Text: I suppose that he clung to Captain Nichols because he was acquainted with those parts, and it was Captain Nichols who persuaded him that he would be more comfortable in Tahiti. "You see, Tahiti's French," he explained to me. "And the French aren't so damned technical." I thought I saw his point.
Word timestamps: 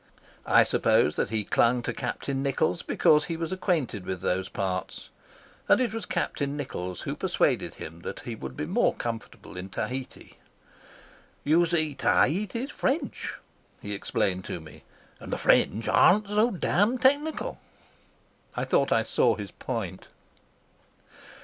I 0.47 0.63
suppose 0.63 1.15
that 1.17 1.29
he 1.29 1.43
clung 1.43 1.83
to 1.83 1.93
Captain 1.93 2.41
Nichols 2.41 2.81
because 2.81 3.25
he 3.25 3.37
was 3.37 3.51
acquainted 3.51 4.03
with 4.03 4.21
those 4.21 4.49
parts, 4.49 5.09
and 5.69 5.79
it 5.79 5.93
was 5.93 6.07
Captain 6.07 6.57
Nichols 6.57 7.01
who 7.01 7.15
persuaded 7.15 7.75
him 7.75 7.99
that 8.01 8.21
he 8.21 8.33
would 8.33 8.57
be 8.57 8.65
more 8.65 8.95
comfortable 8.95 9.55
in 9.55 9.69
Tahiti. 9.69 10.39
"You 11.43 11.67
see, 11.67 11.93
Tahiti's 11.93 12.71
French," 12.71 13.35
he 13.79 13.93
explained 13.93 14.43
to 14.45 14.59
me. 14.59 14.81
"And 15.19 15.31
the 15.31 15.37
French 15.37 15.87
aren't 15.87 16.25
so 16.25 16.49
damned 16.49 17.03
technical." 17.03 17.59
I 18.55 18.65
thought 18.65 18.91
I 18.91 19.03
saw 19.03 19.35
his 19.35 19.51
point. 19.51 20.07